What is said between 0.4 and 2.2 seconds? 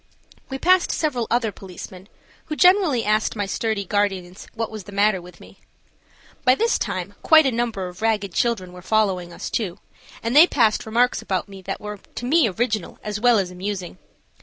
We passed several other policemen,